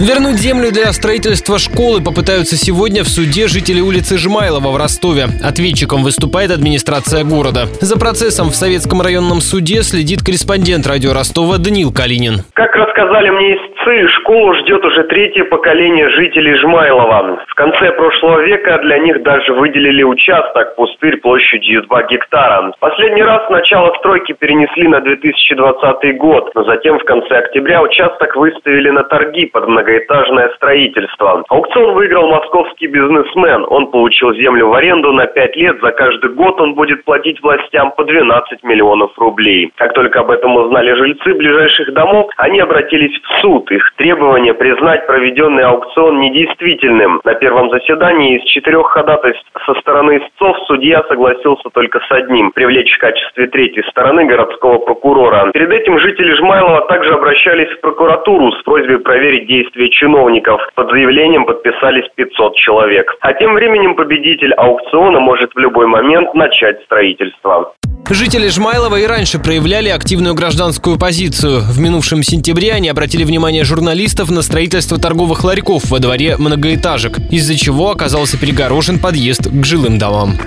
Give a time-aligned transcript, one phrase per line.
[0.00, 5.26] Вернуть землю для строительства школы попытаются сегодня в суде жители улицы Жмайлова в Ростове.
[5.42, 7.66] Ответчиком выступает администрация города.
[7.80, 12.44] За процессом в Советском районном суде следит корреспондент радио Ростова Даниил Калинин.
[12.54, 13.56] Как рассказали мне
[13.88, 17.40] истцы, школу ждет уже третье поколение жителей Жмайлова.
[17.46, 22.72] В конце прошлого века для них даже выделили участок, пустырь площадью 2 гектара.
[22.80, 28.90] Последний раз начало стройки перенесли на 2020 год, но затем в конце октября участок выставили
[28.90, 31.44] на торги под многоэтажное строительство.
[31.48, 33.64] Аукцион выиграл московский бизнесмен.
[33.68, 35.80] Он получил землю в аренду на 5 лет.
[35.82, 39.72] За каждый год он будет платить властям по 12 миллионов рублей.
[39.76, 43.70] Как только об этом узнали жильцы ближайших домов, они обратились в суд.
[43.78, 47.20] Их требование признать проведенный аукцион недействительным.
[47.22, 52.92] На первом заседании из четырех ходатайств со стороны истцов судья согласился только с одним– привлечь
[52.92, 55.52] в качестве третьей стороны городского прокурора.
[55.52, 60.60] Перед этим жители Жмайлова также обращались в прокуратуру с просьбой проверить действия чиновников.
[60.74, 63.14] Под заявлением подписались 500 человек.
[63.20, 67.74] А тем временем победитель аукциона может в любой момент начать строительство.
[68.10, 71.60] Жители Жмайлова и раньше проявляли активную гражданскую позицию.
[71.60, 77.54] В минувшем сентябре они обратили внимание журналистов на строительство торговых ларьков во дворе многоэтажек, из-за
[77.54, 80.38] чего оказался перегорожен подъезд к жилым домам.